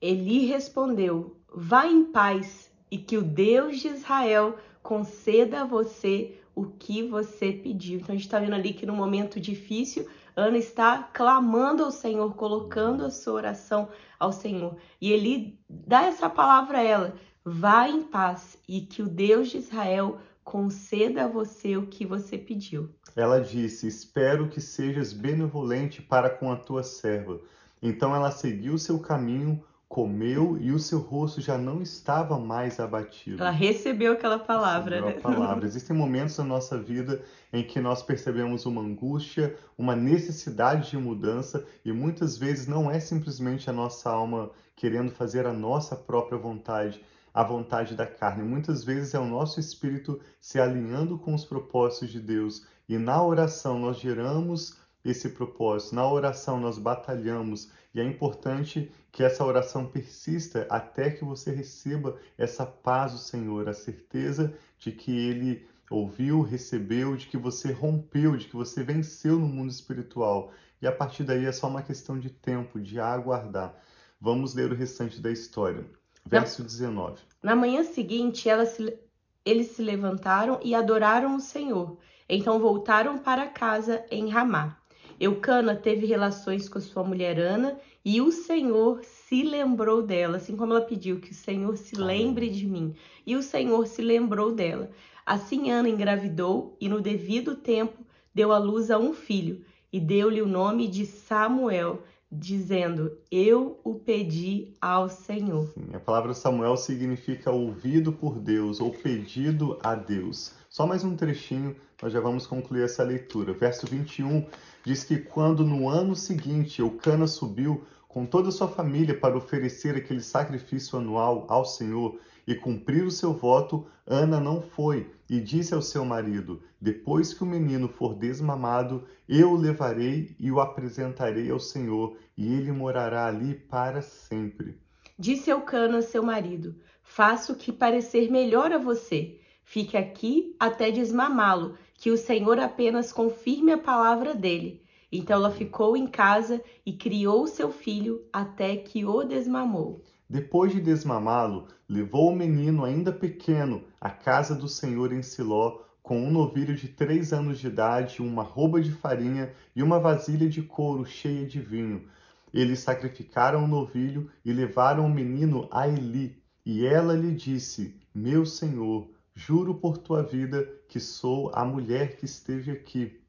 Eli 0.00 0.46
respondeu: 0.46 1.36
Vá 1.54 1.86
em 1.86 2.04
paz 2.04 2.70
e 2.90 2.98
que 2.98 3.16
o 3.16 3.22
Deus 3.22 3.78
de 3.78 3.88
Israel 3.88 4.58
conceda 4.82 5.62
a 5.62 5.64
você 5.64 6.36
o 6.54 6.66
que 6.66 7.02
você 7.02 7.52
pediu. 7.52 7.98
Então 7.98 8.12
a 8.12 8.16
gente 8.16 8.26
está 8.26 8.38
vendo 8.38 8.54
ali 8.54 8.72
que 8.72 8.86
no 8.86 8.94
momento 8.94 9.40
difícil, 9.40 10.08
Ana 10.36 10.58
está 10.58 11.02
clamando 11.12 11.84
ao 11.84 11.90
Senhor, 11.90 12.34
colocando 12.34 13.04
a 13.04 13.10
sua 13.10 13.34
oração 13.34 13.88
ao 14.18 14.32
Senhor. 14.32 14.76
E 15.00 15.12
ele 15.12 15.58
dá 15.68 16.04
essa 16.04 16.28
palavra 16.28 16.78
a 16.78 16.82
ela: 16.82 17.14
vá 17.44 17.88
em 17.88 18.02
paz 18.02 18.58
e 18.68 18.80
que 18.80 19.02
o 19.02 19.08
Deus 19.08 19.50
de 19.50 19.58
Israel 19.58 20.18
conceda 20.42 21.24
a 21.24 21.28
você 21.28 21.76
o 21.76 21.86
que 21.86 22.04
você 22.04 22.36
pediu. 22.36 22.90
Ela 23.16 23.40
disse: 23.40 23.86
Espero 23.86 24.48
que 24.48 24.60
sejas 24.60 25.12
benevolente 25.12 26.02
para 26.02 26.30
com 26.30 26.50
a 26.50 26.56
tua 26.56 26.82
serva. 26.82 27.40
Então 27.82 28.14
ela 28.14 28.30
seguiu 28.30 28.76
seu 28.78 28.98
caminho 28.98 29.62
comeu 29.94 30.58
e 30.60 30.72
o 30.72 30.78
seu 30.80 30.98
rosto 30.98 31.40
já 31.40 31.56
não 31.56 31.80
estava 31.80 32.36
mais 32.36 32.80
abatido. 32.80 33.40
Ela 33.40 33.52
recebeu 33.52 34.14
aquela 34.14 34.40
palavra, 34.40 34.96
recebeu 34.96 35.14
né? 35.14 35.18
A 35.18 35.22
palavra. 35.22 35.66
Existem 35.70 35.96
momentos 35.96 36.36
na 36.36 36.42
nossa 36.42 36.76
vida 36.76 37.22
em 37.52 37.62
que 37.62 37.78
nós 37.78 38.02
percebemos 38.02 38.66
uma 38.66 38.80
angústia, 38.80 39.56
uma 39.78 39.94
necessidade 39.94 40.90
de 40.90 40.96
mudança 40.96 41.64
e 41.84 41.92
muitas 41.92 42.36
vezes 42.36 42.66
não 42.66 42.90
é 42.90 42.98
simplesmente 42.98 43.70
a 43.70 43.72
nossa 43.72 44.10
alma 44.10 44.50
querendo 44.74 45.12
fazer 45.12 45.46
a 45.46 45.52
nossa 45.52 45.94
própria 45.94 46.36
vontade, 46.36 47.00
a 47.32 47.44
vontade 47.44 47.94
da 47.94 48.04
carne. 48.04 48.42
Muitas 48.42 48.82
vezes 48.82 49.14
é 49.14 49.20
o 49.20 49.24
nosso 49.24 49.60
espírito 49.60 50.20
se 50.40 50.58
alinhando 50.58 51.16
com 51.16 51.32
os 51.32 51.44
propósitos 51.44 52.10
de 52.10 52.18
Deus 52.18 52.66
e 52.88 52.98
na 52.98 53.22
oração 53.22 53.78
nós 53.78 54.00
geramos 54.00 54.76
esse 55.04 55.28
propósito. 55.28 55.94
Na 55.94 56.10
oração 56.10 56.58
nós 56.58 56.78
batalhamos 56.78 57.70
e 57.94 58.00
é 58.00 58.04
importante 58.04 58.90
que 59.12 59.22
essa 59.22 59.44
oração 59.44 59.86
persista 59.86 60.66
até 60.68 61.10
que 61.10 61.24
você 61.24 61.52
receba 61.52 62.18
essa 62.36 62.66
paz 62.66 63.12
do 63.12 63.18
Senhor, 63.18 63.68
a 63.68 63.72
certeza 63.72 64.52
de 64.78 64.90
que 64.90 65.16
Ele 65.16 65.64
ouviu, 65.88 66.42
recebeu, 66.42 67.16
de 67.16 67.28
que 67.28 67.36
você 67.36 67.70
rompeu, 67.70 68.36
de 68.36 68.48
que 68.48 68.56
você 68.56 68.82
venceu 68.82 69.38
no 69.38 69.46
mundo 69.46 69.70
espiritual. 69.70 70.50
E 70.82 70.86
a 70.88 70.92
partir 70.92 71.22
daí 71.22 71.44
é 71.44 71.52
só 71.52 71.68
uma 71.68 71.82
questão 71.82 72.18
de 72.18 72.30
tempo, 72.30 72.80
de 72.80 72.98
aguardar. 72.98 73.80
Vamos 74.20 74.54
ler 74.54 74.72
o 74.72 74.74
restante 74.74 75.20
da 75.20 75.30
história. 75.30 75.86
Verso 76.26 76.62
na, 76.62 76.66
19. 76.66 77.22
Na 77.42 77.54
manhã 77.54 77.84
seguinte, 77.84 78.48
se, 78.66 78.98
eles 79.44 79.68
se 79.68 79.82
levantaram 79.82 80.58
e 80.64 80.74
adoraram 80.74 81.36
o 81.36 81.40
Senhor. 81.40 81.98
Então 82.28 82.58
voltaram 82.58 83.18
para 83.18 83.46
casa 83.46 84.04
em 84.10 84.28
Ramá. 84.30 84.78
Eucana 85.20 85.76
teve 85.76 86.06
relações 86.06 86.68
com 86.68 86.80
sua 86.80 87.04
mulher 87.04 87.38
Ana 87.38 87.78
e 88.04 88.20
o 88.20 88.32
Senhor 88.32 89.02
se 89.04 89.42
lembrou 89.42 90.02
dela, 90.02 90.36
assim 90.38 90.56
como 90.56 90.72
ela 90.72 90.82
pediu 90.82 91.20
que 91.20 91.30
o 91.30 91.34
Senhor 91.34 91.76
se 91.76 91.96
lembre 91.96 92.50
de 92.50 92.66
mim. 92.66 92.94
E 93.26 93.36
o 93.36 93.42
Senhor 93.42 93.86
se 93.86 94.02
lembrou 94.02 94.52
dela. 94.52 94.90
Assim 95.24 95.70
Ana 95.70 95.88
engravidou 95.88 96.76
e 96.80 96.88
no 96.88 97.00
devido 97.00 97.54
tempo 97.56 98.04
deu 98.34 98.52
à 98.52 98.58
luz 98.58 98.90
a 98.90 98.98
um 98.98 99.14
filho 99.14 99.64
e 99.92 100.00
deu-lhe 100.00 100.42
o 100.42 100.46
nome 100.46 100.88
de 100.88 101.06
Samuel, 101.06 102.02
dizendo: 102.30 103.16
Eu 103.30 103.80
o 103.84 103.94
pedi 103.94 104.72
ao 104.80 105.08
Senhor. 105.08 105.66
Sim, 105.68 105.94
a 105.94 106.00
palavra 106.00 106.34
Samuel 106.34 106.76
significa 106.76 107.50
ouvido 107.50 108.12
por 108.12 108.38
Deus 108.38 108.80
ou 108.80 108.90
pedido 108.90 109.78
a 109.82 109.94
Deus. 109.94 110.52
Só 110.68 110.86
mais 110.86 111.04
um 111.04 111.14
trechinho, 111.14 111.76
nós 112.02 112.12
já 112.12 112.20
vamos 112.20 112.46
concluir 112.46 112.82
essa 112.82 113.02
leitura. 113.02 113.52
Verso 113.52 113.86
21 113.86 114.46
diz 114.84 115.04
que 115.04 115.18
quando 115.18 115.64
no 115.64 115.88
ano 115.88 116.16
seguinte 116.16 116.80
Eucana 116.80 117.26
subiu 117.26 117.84
com 118.08 118.26
toda 118.26 118.48
a 118.48 118.52
sua 118.52 118.68
família 118.68 119.18
para 119.18 119.36
oferecer 119.36 119.96
aquele 119.96 120.20
sacrifício 120.20 120.98
anual 120.98 121.46
ao 121.48 121.64
Senhor 121.64 122.18
e 122.46 122.54
cumprir 122.54 123.04
o 123.04 123.10
seu 123.10 123.32
voto, 123.32 123.86
Ana 124.06 124.38
não 124.38 124.60
foi 124.60 125.10
e 125.28 125.40
disse 125.40 125.74
ao 125.74 125.82
seu 125.82 126.04
marido: 126.04 126.62
Depois 126.80 127.32
que 127.32 127.42
o 127.42 127.46
menino 127.46 127.88
for 127.88 128.14
desmamado, 128.14 129.04
eu 129.28 129.52
o 129.52 129.56
levarei 129.56 130.34
e 130.38 130.50
o 130.50 130.60
apresentarei 130.60 131.50
ao 131.50 131.60
Senhor, 131.60 132.16
e 132.36 132.52
ele 132.52 132.72
morará 132.72 133.26
ali 133.26 133.54
para 133.54 134.02
sempre. 134.02 134.78
Disse 135.18 135.50
Eucana, 135.50 136.02
seu 136.02 136.22
marido: 136.22 136.74
Faça 137.02 137.52
o 137.52 137.56
que 137.56 137.72
parecer 137.72 138.30
melhor 138.30 138.72
a 138.72 138.78
você 138.78 139.38
Fique 139.64 139.96
aqui 139.96 140.54
até 140.60 140.90
desmamá-lo, 140.90 141.76
que 141.94 142.10
o 142.10 142.18
Senhor 142.18 142.60
apenas 142.60 143.10
confirme 143.10 143.72
a 143.72 143.78
palavra 143.78 144.34
dele. 144.34 144.82
Então 145.10 145.36
ela 145.36 145.50
ficou 145.50 145.96
em 145.96 146.06
casa 146.06 146.62
e 146.84 146.92
criou 146.92 147.46
seu 147.46 147.72
filho 147.72 148.22
até 148.32 148.76
que 148.76 149.04
o 149.04 149.24
desmamou. 149.24 150.02
Depois 150.28 150.72
de 150.72 150.80
desmamá-lo, 150.80 151.68
levou 151.88 152.32
o 152.32 152.36
menino 152.36 152.84
ainda 152.84 153.12
pequeno 153.12 153.84
à 154.00 154.10
casa 154.10 154.54
do 154.54 154.68
Senhor 154.68 155.12
em 155.12 155.22
Siló, 155.22 155.82
com 156.02 156.18
um 156.18 156.30
novilho 156.30 156.74
de 156.74 156.88
três 156.88 157.32
anos 157.32 157.58
de 157.58 157.66
idade, 157.66 158.22
uma 158.22 158.42
roupa 158.42 158.80
de 158.80 158.92
farinha 158.92 159.52
e 159.74 159.82
uma 159.82 159.98
vasilha 159.98 160.48
de 160.48 160.62
couro 160.62 161.04
cheia 161.04 161.46
de 161.46 161.60
vinho. 161.60 162.06
Eles 162.52 162.80
sacrificaram 162.80 163.64
o 163.64 163.68
novilho 163.68 164.30
e 164.44 164.52
levaram 164.52 165.06
o 165.06 165.10
menino 165.10 165.68
a 165.70 165.88
Eli. 165.88 166.40
E 166.64 166.86
ela 166.86 167.14
lhe 167.14 167.34
disse: 167.34 168.00
Meu 168.14 168.46
senhor, 168.46 169.10
juro 169.34 169.74
por 169.74 169.98
tua 169.98 170.22
vida 170.22 170.66
que 170.88 171.00
sou 171.00 171.50
a 171.52 171.64
mulher 171.64 172.16
que 172.16 172.24
esteve 172.24 172.70
aqui. 172.70 173.23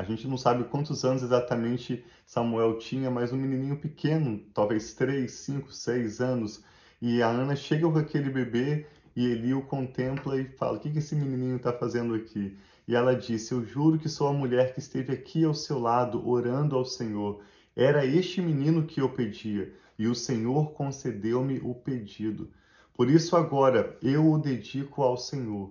A 0.00 0.02
gente 0.02 0.26
não 0.26 0.38
sabe 0.38 0.64
quantos 0.64 1.04
anos 1.04 1.22
exatamente 1.22 2.02
Samuel 2.24 2.78
tinha, 2.78 3.10
mas 3.10 3.34
um 3.34 3.36
menininho 3.36 3.76
pequeno, 3.76 4.40
talvez 4.54 4.94
três, 4.94 5.32
cinco, 5.32 5.70
seis 5.70 6.22
anos. 6.22 6.64
E 7.02 7.20
a 7.20 7.28
Ana 7.28 7.54
chega 7.54 7.86
com 7.86 7.98
aquele 7.98 8.30
bebê 8.30 8.86
e 9.14 9.26
Eli 9.26 9.52
o 9.52 9.60
contempla 9.60 10.40
e 10.40 10.46
fala: 10.56 10.78
O 10.78 10.80
que, 10.80 10.90
que 10.90 11.00
esse 11.00 11.14
menininho 11.14 11.56
está 11.56 11.70
fazendo 11.70 12.14
aqui? 12.14 12.56
E 12.88 12.94
ela 12.94 13.14
disse: 13.14 13.52
Eu 13.52 13.62
juro 13.62 13.98
que 13.98 14.08
sou 14.08 14.28
a 14.28 14.32
mulher 14.32 14.72
que 14.72 14.80
esteve 14.80 15.12
aqui 15.12 15.44
ao 15.44 15.52
seu 15.52 15.78
lado, 15.78 16.26
orando 16.26 16.76
ao 16.76 16.84
Senhor. 16.86 17.42
Era 17.76 18.02
este 18.06 18.40
menino 18.40 18.86
que 18.86 19.02
eu 19.02 19.10
pedia, 19.10 19.70
e 19.98 20.06
o 20.06 20.14
Senhor 20.14 20.70
concedeu-me 20.70 21.60
o 21.62 21.74
pedido. 21.74 22.48
Por 22.94 23.10
isso, 23.10 23.36
agora 23.36 23.98
eu 24.02 24.32
o 24.32 24.38
dedico 24.38 25.02
ao 25.02 25.18
Senhor. 25.18 25.70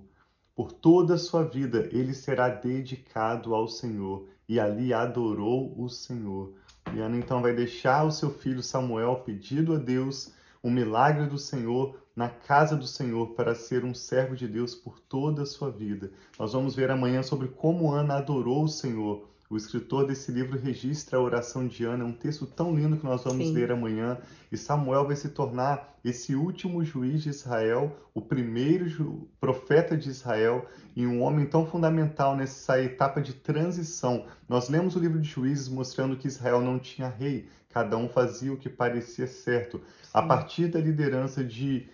Por 0.59 0.73
toda 0.73 1.13
a 1.13 1.17
sua 1.17 1.41
vida 1.41 1.87
ele 1.89 2.13
será 2.13 2.49
dedicado 2.49 3.55
ao 3.55 3.65
Senhor, 3.65 4.27
e 4.45 4.59
ali 4.59 4.93
adorou 4.93 5.73
o 5.81 5.87
Senhor. 5.87 6.51
E 6.93 6.99
Ana 6.99 7.15
então 7.15 7.41
vai 7.41 7.53
deixar 7.53 8.03
o 8.03 8.11
seu 8.11 8.29
filho 8.29 8.61
Samuel 8.61 9.21
pedido 9.25 9.75
a 9.75 9.77
Deus 9.77 10.33
o 10.61 10.69
milagre 10.69 11.27
do 11.27 11.37
Senhor 11.37 11.95
na 12.13 12.27
casa 12.27 12.75
do 12.75 12.85
Senhor 12.85 13.27
para 13.35 13.55
ser 13.55 13.85
um 13.85 13.93
servo 13.93 14.35
de 14.35 14.49
Deus 14.49 14.75
por 14.75 14.99
toda 14.99 15.43
a 15.43 15.45
sua 15.45 15.71
vida. 15.71 16.11
Nós 16.37 16.51
vamos 16.51 16.75
ver 16.75 16.91
amanhã 16.91 17.23
sobre 17.23 17.47
como 17.47 17.93
Ana 17.93 18.17
adorou 18.17 18.65
o 18.65 18.67
Senhor. 18.67 19.29
O 19.49 19.57
escritor 19.57 20.05
desse 20.05 20.31
livro 20.31 20.59
registra 20.59 21.17
a 21.17 21.21
oração 21.21 21.67
de 21.67 21.83
Ana, 21.83 22.03
é 22.03 22.07
um 22.07 22.13
texto 22.13 22.45
tão 22.45 22.75
lindo 22.75 22.97
que 22.97 23.03
nós 23.03 23.23
vamos 23.23 23.47
Sim. 23.47 23.53
ler 23.53 23.71
amanhã. 23.71 24.19
E 24.51 24.55
Samuel 24.55 25.07
vai 25.07 25.15
se 25.15 25.29
tornar 25.29 25.97
esse 26.05 26.35
último 26.35 26.85
juiz 26.85 27.23
de 27.23 27.29
Israel, 27.29 27.97
o 28.13 28.21
primeiro 28.21 29.27
profeta 29.41 29.97
de 29.97 30.07
Israel 30.07 30.67
e 30.95 31.07
um 31.07 31.23
homem 31.23 31.47
tão 31.47 31.65
fundamental 31.65 32.35
nessa 32.35 32.79
etapa 32.79 33.19
de 33.21 33.33
transição. 33.33 34.27
Nós 34.47 34.69
lemos 34.69 34.95
o 34.95 34.99
livro 34.99 35.19
de 35.19 35.27
Juízes 35.27 35.67
mostrando 35.67 36.15
que 36.15 36.27
Israel 36.27 36.61
não 36.61 36.77
tinha 36.77 37.09
rei, 37.09 37.49
cada 37.69 37.97
um 37.97 38.07
fazia 38.07 38.53
o 38.53 38.57
que 38.57 38.69
parecia 38.69 39.25
certo. 39.25 39.79
Sim. 39.79 40.09
A 40.13 40.21
partir 40.21 40.67
da 40.67 40.79
liderança 40.79 41.43
de, 41.43 41.89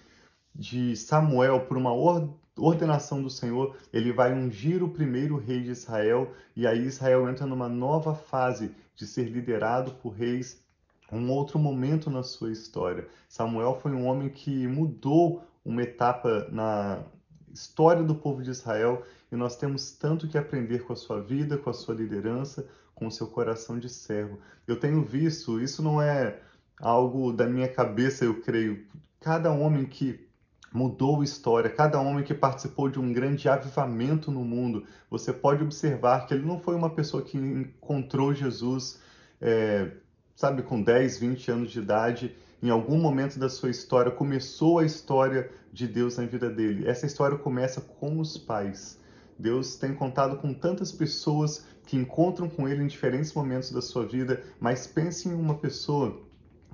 de 0.53 0.93
Samuel 0.97 1.61
por 1.61 1.77
uma 1.77 1.93
ordem 1.93 2.35
ordenação 2.57 3.21
do 3.21 3.29
Senhor, 3.29 3.75
ele 3.91 4.11
vai 4.11 4.33
ungir 4.33 4.83
o 4.83 4.89
primeiro 4.89 5.37
rei 5.37 5.61
de 5.61 5.71
Israel, 5.71 6.31
e 6.55 6.65
aí 6.65 6.85
Israel 6.85 7.29
entra 7.29 7.45
numa 7.45 7.67
nova 7.67 8.15
fase 8.15 8.71
de 8.95 9.05
ser 9.05 9.25
liderado 9.25 9.91
por 9.95 10.11
reis, 10.11 10.63
um 11.11 11.29
outro 11.29 11.59
momento 11.59 12.09
na 12.09 12.23
sua 12.23 12.51
história. 12.51 13.07
Samuel 13.27 13.79
foi 13.81 13.91
um 13.91 14.05
homem 14.05 14.29
que 14.29 14.67
mudou 14.67 15.43
uma 15.63 15.83
etapa 15.83 16.47
na 16.51 17.03
história 17.53 18.03
do 18.03 18.15
povo 18.15 18.41
de 18.41 18.51
Israel, 18.51 19.03
e 19.31 19.35
nós 19.35 19.57
temos 19.57 19.91
tanto 19.91 20.27
que 20.27 20.37
aprender 20.37 20.83
com 20.83 20.93
a 20.93 20.95
sua 20.95 21.21
vida, 21.21 21.57
com 21.57 21.69
a 21.69 21.73
sua 21.73 21.95
liderança, 21.95 22.67
com 22.93 23.07
o 23.07 23.11
seu 23.11 23.27
coração 23.27 23.77
de 23.77 23.89
servo. 23.89 24.39
Eu 24.65 24.79
tenho 24.79 25.03
visto, 25.03 25.59
isso 25.59 25.83
não 25.83 26.01
é 26.01 26.39
algo 26.79 27.33
da 27.33 27.45
minha 27.45 27.67
cabeça, 27.67 28.25
eu 28.25 28.41
creio. 28.41 28.85
Cada 29.19 29.51
homem 29.51 29.85
que 29.85 30.24
mudou 30.75 31.21
a 31.21 31.23
história. 31.23 31.69
Cada 31.69 31.99
homem 31.99 32.23
que 32.23 32.33
participou 32.33 32.89
de 32.89 32.99
um 32.99 33.13
grande 33.13 33.47
avivamento 33.47 34.29
no 34.29 34.43
mundo, 34.43 34.85
você 35.09 35.31
pode 35.31 35.63
observar 35.63 36.27
que 36.27 36.33
ele 36.33 36.45
não 36.45 36.59
foi 36.59 36.75
uma 36.75 36.89
pessoa 36.89 37.23
que 37.23 37.37
encontrou 37.37 38.33
Jesus, 38.33 38.99
é, 39.39 39.91
sabe, 40.35 40.63
com 40.63 40.81
10, 40.81 41.17
20 41.17 41.51
anos 41.51 41.71
de 41.71 41.79
idade. 41.79 42.35
Em 42.61 42.69
algum 42.69 42.97
momento 42.97 43.39
da 43.39 43.47
sua 43.47 43.69
história, 43.69 44.11
começou 44.11 44.79
a 44.79 44.85
história 44.85 45.49
de 45.71 45.87
Deus 45.87 46.17
na 46.17 46.25
vida 46.25 46.49
dele. 46.49 46.87
Essa 46.87 47.05
história 47.05 47.37
começa 47.37 47.79
com 47.79 48.19
os 48.19 48.37
pais. 48.37 48.99
Deus 49.39 49.77
tem 49.77 49.93
contado 49.93 50.37
com 50.37 50.53
tantas 50.53 50.91
pessoas 50.91 51.65
que 51.85 51.95
encontram 51.95 52.49
com 52.49 52.67
ele 52.67 52.83
em 52.83 52.87
diferentes 52.87 53.33
momentos 53.33 53.71
da 53.71 53.81
sua 53.81 54.05
vida, 54.05 54.43
mas 54.59 54.87
pense 54.87 55.29
em 55.29 55.33
uma 55.33 55.55
pessoa 55.55 56.25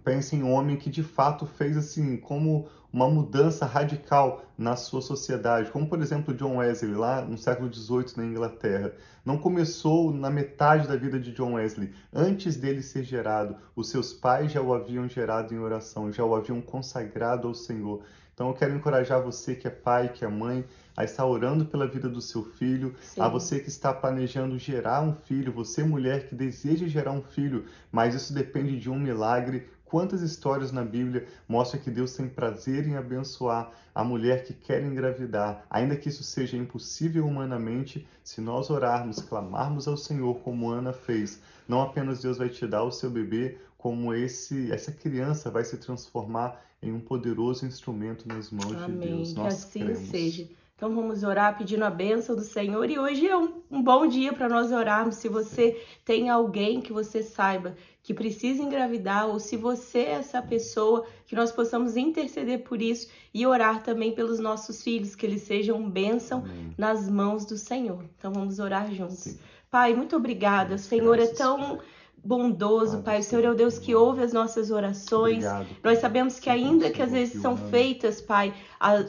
pense 0.03 0.36
em 0.36 0.43
um 0.43 0.51
homem 0.51 0.77
que 0.77 0.89
de 0.89 1.03
fato 1.03 1.46
fez 1.46 1.77
assim 1.77 2.17
como 2.17 2.67
uma 2.91 3.07
mudança 3.07 3.65
radical 3.65 4.43
na 4.57 4.75
sua 4.75 5.01
sociedade, 5.01 5.71
como 5.71 5.88
por 5.88 6.01
exemplo 6.01 6.33
John 6.33 6.57
Wesley 6.57 6.93
lá 6.93 7.21
no 7.21 7.38
século 7.38 7.74
XVIII 7.74 8.17
na 8.17 8.25
Inglaterra. 8.25 8.93
Não 9.25 9.38
começou 9.38 10.13
na 10.13 10.29
metade 10.29 10.88
da 10.88 10.95
vida 10.95 11.19
de 11.19 11.31
John 11.31 11.53
Wesley. 11.53 11.93
Antes 12.13 12.57
dele 12.57 12.81
ser 12.81 13.03
gerado, 13.03 13.55
os 13.75 13.89
seus 13.89 14.13
pais 14.13 14.51
já 14.51 14.62
o 14.62 14.74
haviam 14.74 15.07
gerado 15.07 15.53
em 15.53 15.60
oração, 15.60 16.12
já 16.12 16.24
o 16.24 16.36
haviam 16.36 16.62
consagrado 16.62 17.48
ao 17.48 17.53
Senhor. 17.53 18.03
Então 18.33 18.50
eu 18.50 18.55
quero 18.55 18.75
encorajar 18.75 19.21
você 19.21 19.55
que 19.55 19.67
é 19.67 19.71
pai, 19.71 20.10
que 20.10 20.25
é 20.25 20.27
mãe, 20.27 20.65
a 20.98 21.03
estar 21.03 21.25
orando 21.25 21.65
pela 21.65 21.88
vida 21.88 22.10
do 22.10 22.21
seu 22.21 22.43
filho, 22.43 22.95
Sim. 23.01 23.21
a 23.21 23.27
você 23.27 23.60
que 23.60 23.69
está 23.69 23.93
planejando 23.93 24.57
gerar 24.57 25.01
um 25.01 25.13
filho, 25.13 25.53
você 25.53 25.83
mulher 25.83 26.27
que 26.27 26.36
deseja 26.36 26.88
gerar 26.88 27.12
um 27.12 27.21
filho, 27.21 27.65
mas 27.91 28.15
isso 28.15 28.33
depende 28.33 28.79
de 28.79 28.89
um 28.89 29.00
milagre 29.00 29.67
Quantas 29.91 30.21
histórias 30.21 30.71
na 30.71 30.86
Bíblia 30.86 31.27
mostram 31.50 31.81
que 31.81 31.91
Deus 31.91 32.15
tem 32.15 32.25
prazer 32.25 32.88
em 32.88 32.95
abençoar 32.95 33.74
a 33.93 34.05
mulher 34.05 34.45
que 34.45 34.53
quer 34.53 34.81
engravidar, 34.81 35.65
ainda 35.69 35.98
que 35.98 36.07
isso 36.07 36.24
seja 36.24 36.55
impossível 36.55 37.27
humanamente, 37.27 38.07
se 38.24 38.39
nós 38.39 38.69
orarmos, 38.69 39.19
clamarmos 39.19 39.89
ao 39.89 39.98
Senhor 39.98 40.39
como 40.39 40.69
Ana 40.69 40.93
fez, 40.93 41.41
não 41.67 41.81
apenas 41.81 42.21
Deus 42.21 42.38
vai 42.38 42.48
te 42.48 42.65
dar 42.65 42.83
o 42.83 42.91
seu 42.91 43.10
bebê, 43.10 43.57
como 43.77 44.13
esse 44.13 44.71
essa 44.71 44.93
criança 44.93 45.51
vai 45.51 45.65
se 45.65 45.75
transformar 45.75 46.63
em 46.81 46.93
um 46.93 47.01
poderoso 47.01 47.65
instrumento 47.65 48.25
nas 48.29 48.50
mãos 48.50 48.74
Amém. 48.81 48.98
de 48.98 49.07
Deus. 49.07 49.33
Nós 49.33 49.65
que 49.65 49.79
assim 49.79 49.79
cremos. 49.81 50.10
seja. 50.10 50.50
Então 50.81 50.95
vamos 50.95 51.21
orar 51.21 51.55
pedindo 51.60 51.86
a 51.86 51.91
bênção 51.91 52.36
do 52.36 52.41
Senhor 52.41 52.89
e 52.89 52.98
hoje 52.98 53.27
é 53.27 53.38
um, 53.38 53.62
um 53.69 53.83
bom 53.83 54.07
dia 54.07 54.33
para 54.33 54.50
nós 54.50 54.71
orarmos. 54.71 55.17
Se 55.17 55.29
você 55.29 55.79
tem 56.03 56.27
alguém 56.27 56.81
que 56.81 56.91
você 56.91 57.21
saiba 57.21 57.75
que 58.03 58.13
precisa 58.13 58.63
engravidar 58.63 59.27
ou 59.27 59.39
se 59.39 59.55
você 59.55 60.00
é 60.00 60.12
essa 60.13 60.41
pessoa, 60.41 61.05
que 61.27 61.36
nós 61.36 61.51
possamos 61.51 61.96
interceder 61.96 62.63
por 62.63 62.81
isso 62.81 63.08
e 63.34 63.46
orar 63.46 63.84
também 63.84 64.13
pelos 64.13 64.39
nossos 64.39 64.84
filhos, 64.84 65.15
que 65.15 65.25
eles 65.25 65.43
sejam 65.43 65.89
bênção 65.89 66.39
Amém. 66.39 66.74
nas 66.77 67.08
mãos 67.10 67.46
do 67.46 67.58
Senhor. 67.58 68.03
Então 68.17 68.34
vamos 68.34 68.60
orar 68.60 68.91
juntos. 68.91 69.17
Sim. 69.17 69.39
Pai, 69.70 69.93
muito 69.93 70.15
obrigada. 70.15 70.75
O 70.75 70.79
Senhor 70.79 71.17
é 71.20 71.27
tão 71.27 71.79
bondoso, 72.24 73.01
Pai. 73.01 73.20
O 73.20 73.24
Senhor 73.24 73.44
é 73.44 73.50
o 73.50 73.56
Deus 73.56 73.80
que 73.80 73.96
ouve 73.96 74.22
as 74.22 74.32
nossas 74.32 74.70
orações. 74.70 75.38
Obrigado, 75.44 75.68
Nós 75.84 76.00
sabemos 76.00 76.40
que 76.40 76.50
ainda 76.50 76.90
que 76.90 77.01
às 77.01 77.12
vezes 77.12 77.42
são 77.42 77.58
feitas, 77.58 78.22
Pai, 78.22 78.54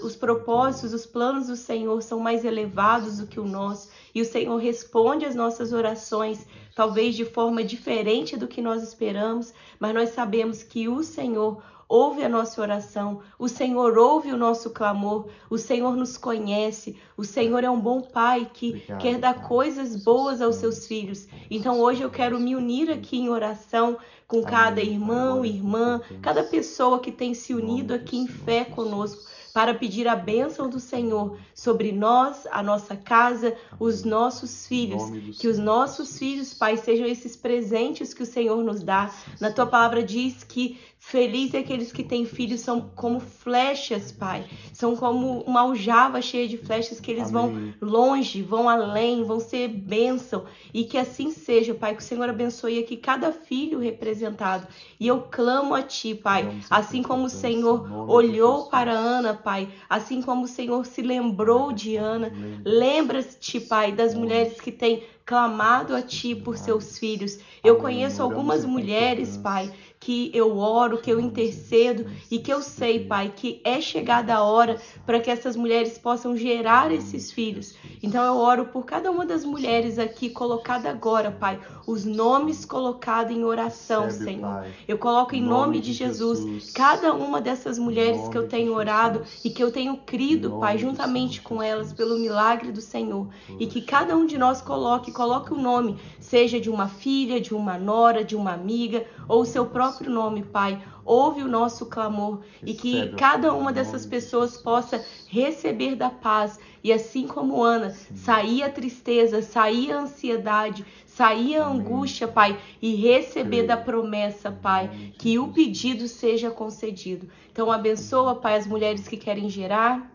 os 0.02 0.16
propósitos, 0.16 0.92
os 0.92 1.06
planos 1.06 1.46
do 1.46 1.56
Senhor 1.56 2.02
são 2.02 2.18
mais 2.18 2.44
elevados 2.44 3.18
do 3.18 3.26
que 3.26 3.38
o 3.38 3.44
nosso. 3.44 3.90
E 4.14 4.20
o 4.20 4.24
Senhor 4.24 4.56
responde 4.56 5.24
às 5.24 5.34
nossas 5.34 5.72
orações, 5.72 6.46
talvez 6.74 7.14
de 7.14 7.24
forma 7.24 7.62
diferente 7.62 8.36
do 8.36 8.48
que 8.48 8.62
nós 8.62 8.82
esperamos, 8.82 9.52
mas 9.78 9.94
nós 9.94 10.10
sabemos 10.10 10.62
que 10.62 10.88
o 10.88 11.02
Senhor 11.02 11.62
ouve 11.92 12.24
a 12.24 12.28
nossa 12.28 12.58
oração, 12.58 13.20
o 13.38 13.46
Senhor 13.46 13.98
ouve 13.98 14.32
o 14.32 14.36
nosso 14.38 14.70
clamor, 14.70 15.28
o 15.50 15.58
Senhor 15.58 15.94
nos 15.94 16.16
conhece, 16.16 16.98
o 17.18 17.22
Senhor 17.22 17.62
é 17.62 17.68
um 17.68 17.78
bom 17.78 18.00
pai 18.00 18.50
que 18.50 18.70
Obrigado, 18.70 18.98
quer 18.98 19.18
dar 19.18 19.42
coisas 19.42 20.02
boas 20.02 20.40
aos 20.40 20.56
seus 20.56 20.86
filhos. 20.86 21.28
Então 21.50 21.78
hoje 21.78 22.00
eu 22.00 22.08
quero 22.08 22.40
me 22.40 22.56
unir 22.56 22.90
aqui 22.90 23.18
em 23.18 23.28
oração 23.28 23.98
com 24.26 24.42
cada 24.42 24.80
irmão, 24.80 25.44
irmã, 25.44 26.00
cada 26.22 26.42
pessoa 26.42 26.98
que 26.98 27.12
tem 27.12 27.34
se 27.34 27.52
unido 27.52 27.92
aqui 27.92 28.16
em 28.16 28.26
fé 28.26 28.64
conosco 28.64 29.30
para 29.52 29.74
pedir 29.74 30.08
a 30.08 30.16
bênção 30.16 30.68
do 30.68 30.80
Senhor 30.80 31.38
sobre 31.54 31.92
nós, 31.92 32.46
a 32.50 32.62
nossa 32.62 32.96
casa, 32.96 33.54
os 33.78 34.02
nossos 34.02 34.66
filhos. 34.66 35.02
Que 35.38 35.46
os 35.46 35.58
nossos 35.58 36.18
filhos, 36.18 36.54
Pai, 36.54 36.76
sejam 36.76 37.06
esses 37.06 37.36
presentes 37.36 38.14
que 38.14 38.22
o 38.22 38.26
Senhor 38.26 38.64
nos 38.64 38.82
dá. 38.82 39.14
Na 39.40 39.52
tua 39.52 39.66
palavra 39.66 40.02
diz 40.02 40.42
que 40.42 40.80
Feliz 41.04 41.52
é 41.52 41.58
aqueles 41.58 41.90
que 41.92 42.04
têm 42.04 42.24
filhos, 42.24 42.60
são 42.60 42.80
como 42.94 43.18
flechas, 43.18 44.12
Pai. 44.12 44.46
São 44.72 44.96
como 44.96 45.40
uma 45.40 45.62
aljava 45.62 46.22
cheia 46.22 46.48
de 46.48 46.56
flechas 46.56 47.00
que 47.00 47.10
eles 47.10 47.34
Amém. 47.34 47.74
vão 47.80 47.90
longe, 47.90 48.40
vão 48.40 48.68
além, 48.68 49.24
vão 49.24 49.40
ser 49.40 49.66
bênção. 49.68 50.46
E 50.72 50.84
que 50.84 50.96
assim 50.96 51.32
seja, 51.32 51.74
Pai. 51.74 51.96
Que 51.96 52.02
o 52.02 52.04
Senhor 52.04 52.26
abençoe 52.28 52.78
aqui 52.78 52.96
cada 52.96 53.32
filho 53.32 53.80
representado. 53.80 54.66
E 54.98 55.08
eu 55.08 55.22
clamo 55.22 55.74
a 55.74 55.82
Ti, 55.82 56.14
Pai. 56.14 56.48
Assim 56.70 57.02
como 57.02 57.24
o 57.24 57.30
Senhor 57.30 58.08
olhou 58.08 58.70
para 58.70 58.92
Ana, 58.92 59.34
Pai. 59.34 59.68
Assim 59.90 60.22
como 60.22 60.44
o 60.44 60.48
Senhor 60.48 60.86
se 60.86 61.02
lembrou 61.02 61.72
de 61.72 61.96
Ana. 61.96 62.32
Lembra-te, 62.64 63.60
Pai, 63.60 63.90
das 63.90 64.14
mulheres 64.14 64.60
que 64.60 64.70
têm 64.70 65.02
clamado 65.24 65.94
a 65.94 66.02
Ti 66.02 66.34
por 66.34 66.56
seus 66.56 66.98
filhos. 66.98 67.38
Eu 67.62 67.76
conheço 67.76 68.22
algumas 68.22 68.64
mulheres, 68.64 69.36
Pai 69.36 69.72
que 70.02 70.32
eu 70.34 70.58
oro, 70.58 70.98
que 70.98 71.10
eu 71.10 71.20
intercedo 71.20 72.06
e 72.28 72.40
que 72.40 72.52
eu 72.52 72.60
sei, 72.60 73.06
Pai, 73.06 73.32
que 73.34 73.60
é 73.64 73.80
chegada 73.80 74.34
a 74.34 74.42
hora 74.42 74.80
para 75.06 75.20
que 75.20 75.30
essas 75.30 75.54
mulheres 75.54 75.96
possam 75.96 76.36
gerar 76.36 76.90
esses 76.90 77.30
filhos. 77.30 77.76
Então 78.02 78.24
eu 78.24 78.36
oro 78.36 78.66
por 78.66 78.84
cada 78.84 79.12
uma 79.12 79.24
das 79.24 79.44
mulheres 79.44 80.00
aqui 80.00 80.28
colocada 80.28 80.90
agora, 80.90 81.30
Pai, 81.30 81.60
os 81.86 82.04
nomes 82.04 82.64
colocados 82.64 83.32
em 83.32 83.44
oração, 83.44 84.10
Senhor. 84.10 84.66
Eu 84.88 84.98
coloco 84.98 85.36
em 85.36 85.42
nome 85.42 85.80
de 85.80 85.92
Jesus 85.92 86.72
cada 86.72 87.14
uma 87.14 87.40
dessas 87.40 87.78
mulheres 87.78 88.26
que 88.26 88.36
eu 88.36 88.48
tenho 88.48 88.74
orado 88.74 89.22
e 89.44 89.50
que 89.50 89.62
eu 89.62 89.70
tenho 89.70 89.98
crido, 89.98 90.58
Pai, 90.58 90.78
juntamente 90.78 91.40
com 91.40 91.62
elas 91.62 91.92
pelo 91.92 92.18
milagre 92.18 92.72
do 92.72 92.80
Senhor. 92.80 93.28
E 93.56 93.68
que 93.68 93.80
cada 93.80 94.16
um 94.16 94.26
de 94.26 94.36
nós 94.36 94.60
coloque, 94.60 95.11
coloque 95.12 95.52
o 95.52 95.58
nome, 95.58 95.98
seja 96.18 96.58
de 96.58 96.68
uma 96.68 96.88
filha, 96.88 97.40
de 97.40 97.54
uma 97.54 97.78
nora, 97.78 98.24
de 98.24 98.34
uma 98.34 98.52
amiga, 98.52 99.06
ou 99.28 99.42
o 99.42 99.46
seu 99.46 99.66
próprio 99.66 100.10
nome, 100.10 100.42
Pai. 100.42 100.82
Ouve 101.04 101.42
o 101.42 101.48
nosso 101.48 101.86
clamor 101.86 102.42
e 102.64 102.74
que 102.74 103.08
cada 103.16 103.52
uma 103.52 103.72
dessas 103.72 104.06
pessoas 104.06 104.56
possa 104.56 105.04
receber 105.28 105.96
da 105.96 106.08
paz. 106.08 106.60
E 106.82 106.92
assim 106.92 107.26
como 107.26 107.62
Ana, 107.62 107.90
sair 107.90 108.62
a 108.62 108.70
tristeza, 108.70 109.42
sair 109.42 109.92
a 109.92 110.00
ansiedade, 110.00 110.84
sair 111.06 111.56
a 111.56 111.66
angústia, 111.66 112.26
Pai, 112.26 112.58
e 112.80 112.94
receber 112.94 113.64
da 113.64 113.76
promessa, 113.76 114.50
Pai, 114.50 115.12
que 115.18 115.38
o 115.38 115.48
pedido 115.48 116.08
seja 116.08 116.50
concedido. 116.50 117.28
Então 117.50 117.70
abençoa, 117.70 118.36
Pai, 118.36 118.56
as 118.56 118.66
mulheres 118.66 119.06
que 119.06 119.16
querem 119.16 119.48
gerar, 119.48 120.10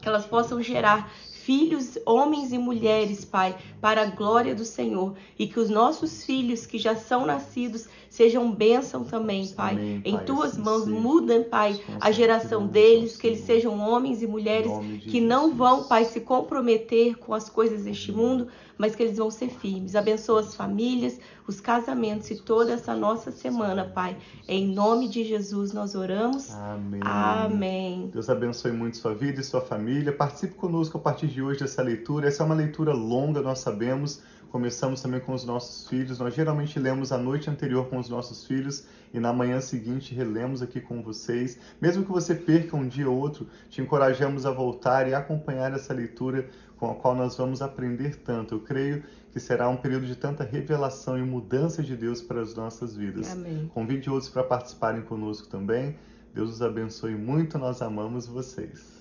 que 0.00 0.08
elas 0.08 0.26
possam 0.26 0.62
gerar 0.62 1.10
filhos, 1.48 1.96
homens 2.04 2.52
e 2.52 2.58
mulheres, 2.58 3.24
Pai, 3.24 3.56
para 3.80 4.02
a 4.02 4.06
glória 4.10 4.54
do 4.54 4.66
Senhor. 4.66 5.16
E 5.38 5.46
que 5.46 5.58
os 5.58 5.70
nossos 5.70 6.22
filhos 6.22 6.66
que 6.66 6.76
já 6.76 6.94
são 6.94 7.24
nascidos 7.24 7.88
sejam 8.18 8.50
bênção 8.50 9.04
também, 9.04 9.46
Pai. 9.46 9.74
Amém, 9.74 10.02
em 10.04 10.16
pai, 10.16 10.24
tuas 10.24 10.54
assim 10.54 10.60
mãos, 10.60 10.84
seja. 10.84 10.96
muda, 11.00 11.46
Pai, 11.48 11.80
a 12.00 12.10
geração 12.10 12.66
deles, 12.66 13.16
que 13.16 13.28
eles 13.28 13.40
sejam 13.42 13.78
homens 13.78 14.22
e 14.22 14.26
mulheres 14.26 14.72
que 15.02 15.20
não 15.20 15.54
vão, 15.54 15.84
Pai, 15.84 16.04
se 16.04 16.20
comprometer 16.20 17.16
com 17.16 17.32
as 17.32 17.48
coisas 17.48 17.84
deste 17.84 18.10
mundo, 18.10 18.48
mas 18.76 18.96
que 18.96 19.04
eles 19.04 19.18
vão 19.18 19.30
ser 19.30 19.50
firmes. 19.50 19.94
Abençoa 19.94 20.40
as 20.40 20.56
famílias, 20.56 21.20
os 21.46 21.60
casamentos 21.60 22.28
e 22.32 22.42
toda 22.42 22.72
essa 22.72 22.92
nossa 22.92 23.30
semana, 23.30 23.84
Pai. 23.84 24.16
Em 24.48 24.66
nome 24.66 25.06
de 25.08 25.22
Jesus 25.22 25.72
nós 25.72 25.94
oramos. 25.94 26.50
Amém. 26.50 27.00
Amém. 27.04 28.10
Deus 28.12 28.28
abençoe 28.28 28.72
muito 28.72 28.96
sua 28.96 29.14
vida 29.14 29.40
e 29.40 29.44
sua 29.44 29.60
família. 29.60 30.12
Participe 30.12 30.54
conosco 30.54 30.98
a 30.98 31.00
partir 31.00 31.28
de 31.28 31.40
hoje 31.40 31.60
dessa 31.60 31.82
leitura. 31.82 32.26
Essa 32.26 32.42
é 32.42 32.46
uma 32.46 32.56
leitura 32.56 32.92
longa, 32.92 33.40
nós 33.40 33.60
sabemos. 33.60 34.20
Começamos 34.50 35.02
também 35.02 35.20
com 35.20 35.34
os 35.34 35.44
nossos 35.44 35.86
filhos. 35.88 36.18
Nós 36.18 36.34
geralmente 36.34 36.78
lemos 36.78 37.12
a 37.12 37.18
noite 37.18 37.50
anterior 37.50 37.88
com 37.88 37.98
os 37.98 38.08
nossos 38.08 38.46
filhos 38.46 38.86
e 39.12 39.20
na 39.20 39.32
manhã 39.32 39.60
seguinte 39.60 40.14
relemos 40.14 40.62
aqui 40.62 40.80
com 40.80 41.02
vocês. 41.02 41.58
Mesmo 41.80 42.04
que 42.04 42.10
você 42.10 42.34
perca 42.34 42.76
um 42.76 42.88
dia 42.88 43.08
ou 43.08 43.16
outro, 43.16 43.46
te 43.68 43.82
encorajamos 43.82 44.46
a 44.46 44.50
voltar 44.50 45.06
e 45.06 45.14
acompanhar 45.14 45.74
essa 45.74 45.92
leitura 45.92 46.48
com 46.78 46.90
a 46.90 46.94
qual 46.94 47.14
nós 47.14 47.36
vamos 47.36 47.60
aprender 47.60 48.16
tanto. 48.16 48.54
Eu 48.54 48.60
creio 48.60 49.02
que 49.32 49.38
será 49.38 49.68
um 49.68 49.76
período 49.76 50.06
de 50.06 50.16
tanta 50.16 50.44
revelação 50.44 51.18
e 51.18 51.22
mudança 51.22 51.82
de 51.82 51.94
Deus 51.94 52.22
para 52.22 52.40
as 52.40 52.54
nossas 52.54 52.96
vidas. 52.96 53.30
Amém. 53.30 53.70
Convide 53.74 54.08
outros 54.08 54.30
para 54.30 54.44
participarem 54.44 55.02
conosco 55.02 55.48
também. 55.48 55.96
Deus 56.34 56.50
os 56.50 56.62
abençoe 56.62 57.14
muito, 57.14 57.58
nós 57.58 57.82
amamos 57.82 58.26
vocês. 58.26 58.96